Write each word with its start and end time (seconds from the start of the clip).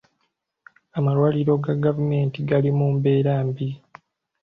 Amalwaliro 0.97 1.53
ga 1.63 1.73
gavumenti 1.85 2.37
gali 2.49 2.69
mu 2.77 2.87
mbeera 2.95 3.33
mbi. 3.47 3.69